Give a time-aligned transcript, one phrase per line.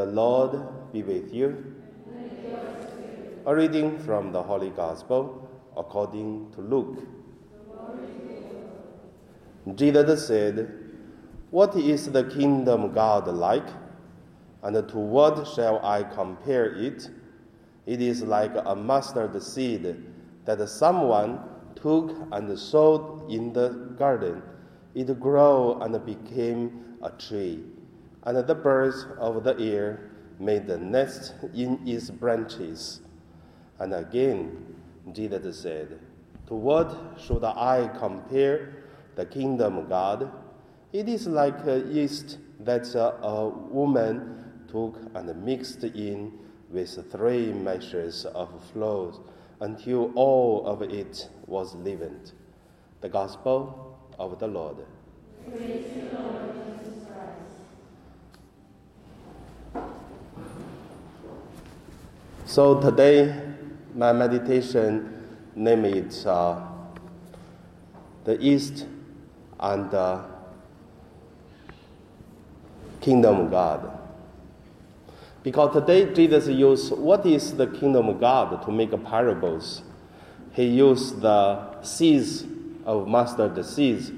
[0.00, 1.74] The Lord be with you.
[3.44, 7.06] A reading from the Holy Gospel according to Luke.
[9.74, 10.72] Jesus said,
[11.50, 13.68] What is the kingdom God like?
[14.62, 17.10] And to what shall I compare it?
[17.84, 20.02] It is like a mustard seed
[20.46, 21.40] that someone
[21.74, 24.40] took and sowed in the garden.
[24.94, 27.64] It grew and became a tree,
[28.24, 33.00] and the birds of the air made the nest in its branches.
[33.78, 34.74] And again,
[35.12, 35.98] Jesus said,
[36.48, 38.84] To what should I compare
[39.16, 40.30] the kingdom of God?
[40.92, 46.38] It is like yeast that a woman took and mixed in
[46.70, 49.12] with three measures of flour
[49.60, 52.32] until all of it was leavened.
[53.00, 54.76] The Gospel of the Lord.
[62.50, 63.40] So today,
[63.94, 66.60] my meditation name is uh,
[68.24, 68.88] the East
[69.60, 70.24] and the
[73.00, 73.98] Kingdom of God.
[75.44, 79.82] Because today Jesus used what is the kingdom of God to make parables.
[80.50, 82.46] He used the seeds
[82.84, 84.10] of mustard the seeds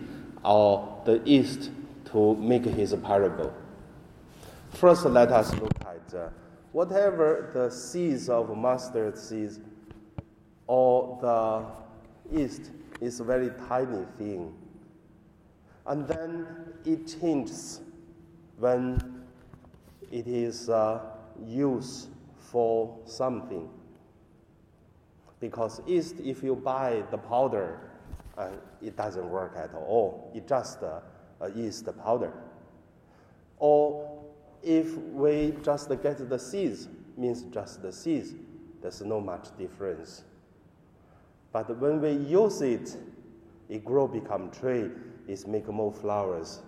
[0.42, 1.70] or the east
[2.06, 3.52] to make his parable.
[4.70, 6.28] First, let us look at uh,
[6.72, 9.60] whatever the seeds of mustard seeds
[10.66, 12.70] or the yeast
[13.00, 14.54] is a very tiny thing.
[15.86, 16.46] And then
[16.84, 17.80] it changes
[18.58, 19.22] when
[20.10, 21.00] it is uh,
[21.44, 23.68] used for something.
[25.40, 27.80] Because yeast, if you buy the powder,
[28.38, 28.50] uh,
[28.80, 30.30] it doesn't work at all.
[30.34, 31.00] It's just uh,
[31.40, 32.32] a yeast powder.
[33.58, 34.11] Or
[34.62, 38.34] if we just get the seeds, means just the seeds,
[38.80, 40.24] there's no much difference.
[41.52, 42.96] But when we use it,
[43.68, 44.90] it grow become tree,
[45.28, 46.61] it make more flowers.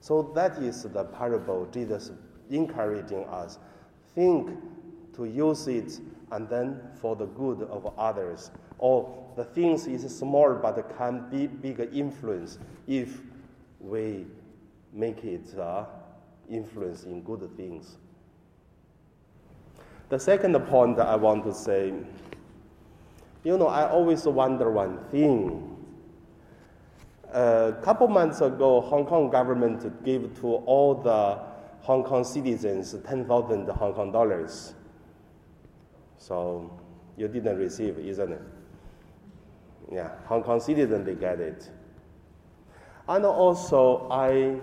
[0.00, 2.10] So that is the parable Jesus
[2.50, 3.58] encouraging us.
[4.14, 4.50] Think
[5.16, 5.98] to use it
[6.30, 8.50] and then for the good of others.
[8.78, 13.20] Or the things is small but can be big influence if
[13.80, 14.26] we
[14.92, 15.84] make it uh,
[16.48, 17.96] influence in good things.
[20.08, 21.92] The second point I want to say,
[23.42, 25.70] you know, I always wonder one thing.
[27.32, 31.40] A couple months ago, Hong Kong government gave to all the
[31.80, 34.74] Hong Kong citizens 10,000 Hong Kong dollars.
[36.16, 36.70] So
[37.16, 38.42] you didn't receive, isn't it?
[39.92, 41.70] Yeah, Hong Kong citizens, they get it.
[43.06, 44.60] And also, I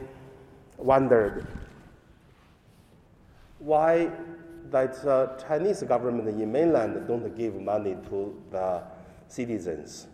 [0.77, 1.45] wondered
[3.61, 4.11] why
[4.71, 8.81] that uh, Chinese government in mainland don't give money to the
[9.27, 10.07] citizens.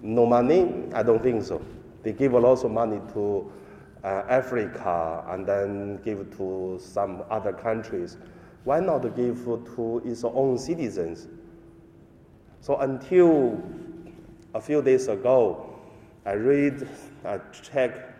[0.00, 0.84] No money?
[0.92, 1.60] I don't think so.
[2.02, 3.50] They give a lot of money to
[4.04, 8.18] uh, Africa and then give to some other countries.
[8.64, 11.28] Why not give to its own citizens?
[12.60, 13.62] So until
[14.54, 15.70] a few days ago,
[16.26, 16.88] I read,
[17.24, 18.12] I checked,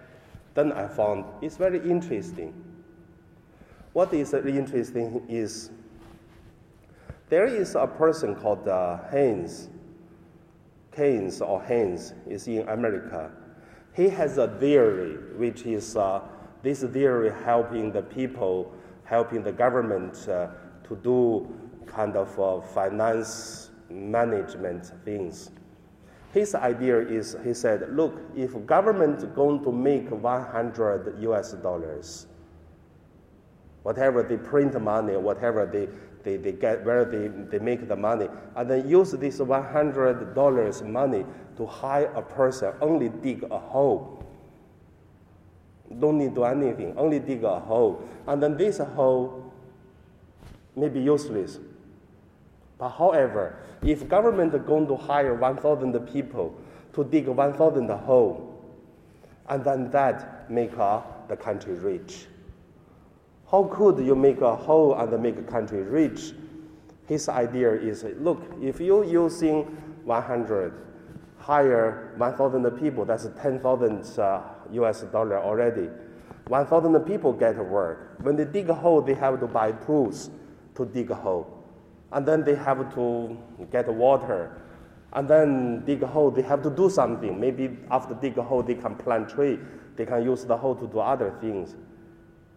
[0.55, 2.74] then I found it's very interesting.
[3.94, 5.71] What is interesting is
[7.28, 9.69] there is a person called uh, Haynes.
[10.91, 13.31] Keynes or Haynes is in America.
[13.94, 16.22] He has a theory, which is uh,
[16.65, 18.72] this theory helping the people,
[19.04, 20.49] helping the government uh,
[20.88, 21.49] to do
[21.87, 25.53] kind of uh, finance management things.
[26.33, 32.27] His idea is, he said, look, if government going to make 100 US dollars,
[33.84, 35.87] whatever they print money, whatever they,
[36.25, 41.25] they, they get, where they, they make the money, and then use this $100 money
[41.56, 44.25] to hire a person, only dig a hole.
[46.00, 48.03] Don't need to do anything, only dig a hole.
[48.27, 49.53] And then this hole
[50.75, 51.59] may be useless.
[52.78, 56.59] But however, if government is going to hire 1,000 people
[56.95, 58.51] to dig 1,000 hole,
[59.51, 62.28] and then that make uh, the country rich.
[63.54, 66.33] How could you make a hole and make a country rich?
[67.06, 69.62] His idea is, look, if you're using
[70.03, 70.74] 100,
[71.39, 74.41] hire 1,000 people, that's 10,000 uh,
[74.72, 75.89] US dollar already.
[76.48, 78.16] 1,000 people get work.
[78.22, 80.30] When they dig a hole, they have to buy tools
[80.74, 81.47] to dig a hole.
[82.10, 83.39] And then they have to
[83.71, 84.60] get water.
[85.12, 87.39] And then dig a hole, they have to do something.
[87.39, 89.60] Maybe after dig a hole, they can plant tree.
[89.95, 91.77] They can use the hole to do other things.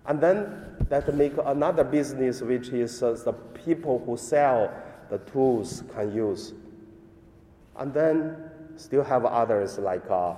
[0.07, 4.71] And then that make another business, which is uh, the people who sell
[5.09, 6.54] the tools can use.
[7.75, 8.38] And then
[8.77, 10.36] still have others like uh,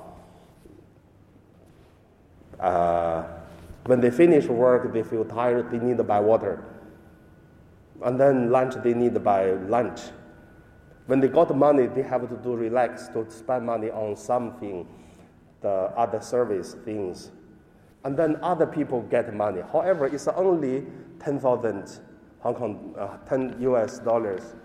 [2.60, 3.24] uh,
[3.86, 6.64] when they finish work, they feel tired, they need to buy water.
[8.04, 10.02] And then lunch, they need to buy lunch.
[11.06, 14.88] When they got money, they have to do relax, to spend money on something,
[15.62, 17.32] the other service things.
[18.04, 19.62] And then other people get money.
[19.72, 20.86] However, it's only
[21.20, 22.00] 10,000
[22.40, 24.56] Hong Kong, uh, 10 US dollars,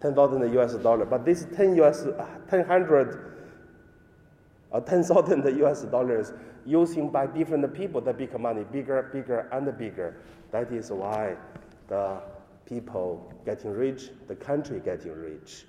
[0.00, 1.04] 10,000 US dollar.
[1.04, 2.04] But this 10 US,
[2.48, 3.18] 1000,
[4.72, 6.32] uh, 10,000 US dollars
[6.66, 10.16] using by different people that become money bigger, bigger, and bigger.
[10.50, 11.36] That is why
[11.88, 12.20] the
[12.66, 15.66] people getting rich, the country getting rich.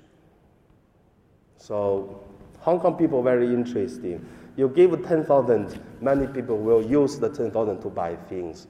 [1.58, 2.24] So
[2.60, 4.26] Hong Kong people very interesting.
[4.58, 8.68] You give 10,000, many people will use the 10,000 to buy things.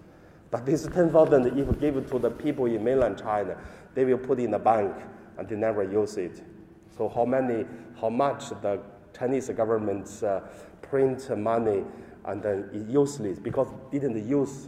[0.49, 3.57] But this 10,000, if you give it to the people in mainland China,
[3.93, 4.95] they will put in the bank
[5.37, 6.43] and they never use it.
[6.97, 7.65] So how many,
[7.99, 8.79] how much the
[9.17, 10.41] Chinese government uh,
[10.81, 11.83] print money
[12.25, 14.67] and then it's useless because it didn't use.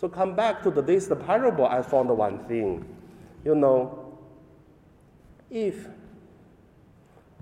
[0.00, 2.84] So come back to the, this the parable, I found one thing.
[3.44, 4.18] You know,
[5.50, 5.86] if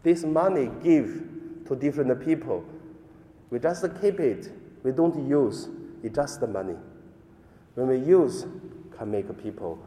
[0.02, 1.33] this money give
[1.66, 2.64] to different people,
[3.50, 4.52] we just keep it.
[4.82, 5.68] We don't use.
[6.02, 6.76] It's just the money.
[7.74, 8.46] When we use,
[8.96, 9.78] can make people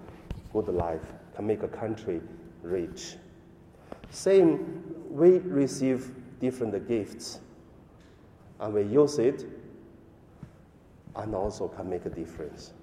[0.51, 2.21] good life, can make a country
[2.61, 3.15] rich.
[4.09, 7.39] Same, we receive different gifts
[8.59, 9.45] and we use it
[11.15, 12.73] and also can make a difference.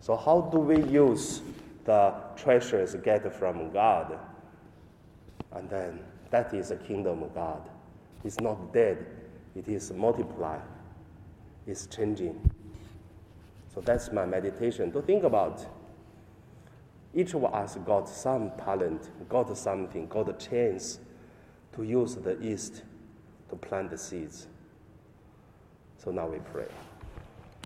[0.00, 1.42] So, how do we use
[1.84, 4.18] the treasures get from God?
[5.52, 6.00] And then
[6.32, 7.60] that is the kingdom of God.
[8.24, 9.06] It's not dead,
[9.54, 10.62] it is multiplied,
[11.66, 12.50] it's changing.
[13.72, 15.64] So that's my meditation to think about.
[17.14, 20.98] Each of us got some talent, got something, got a chance
[21.74, 22.82] to use the East
[23.50, 24.46] to plant the seeds.
[25.98, 26.66] So now we pray.